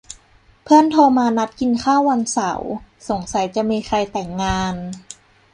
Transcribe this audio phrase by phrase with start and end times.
[0.63, 2.69] เพื่อนโทรมานัดกินข้าววันเสาร์
[3.09, 4.75] สงสัยจะมีใครแต่งงาน